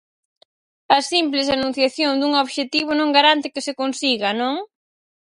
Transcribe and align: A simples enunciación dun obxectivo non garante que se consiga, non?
A 0.97 0.99
simples 1.11 1.47
enunciación 1.57 2.11
dun 2.17 2.33
obxectivo 2.43 2.91
non 2.95 3.09
garante 3.17 3.51
que 3.53 3.65
se 3.67 3.77
consiga, 3.81 4.29
non? 4.41 4.55